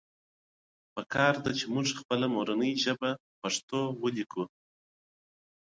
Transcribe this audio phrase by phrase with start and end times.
[0.93, 3.11] پکار ده چې مونږ خپله مورنۍ ژبه
[3.41, 4.43] پښتو وليکو